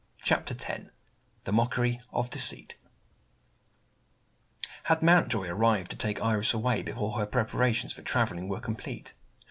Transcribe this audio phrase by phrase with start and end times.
[0.23, 0.89] CHAPTER X
[1.43, 2.75] THE MOCKERY OF DECEIT
[4.85, 9.13] HAD Mountjoy arrived to take Iris away, before her preparations for travelling were complete?